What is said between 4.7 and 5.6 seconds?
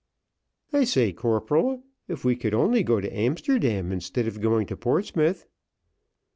Portsmouth."